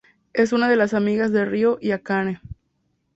Es 0.33 0.51
una 0.51 0.67
de 0.67 0.77
la 0.77 0.87
amigas 0.93 1.31
de 1.31 1.45
Ryo 1.45 1.77
y 1.79 1.91
Akane. 1.91 2.41